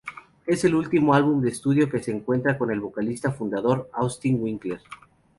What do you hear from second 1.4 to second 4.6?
de estudio que cuentan con el vocalista fundador Austin